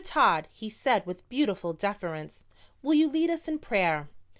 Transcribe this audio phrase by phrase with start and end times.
[0.03, 2.41] Todd," he said with beautiful deference,
[2.81, 4.09] "will you lead us in prayer?"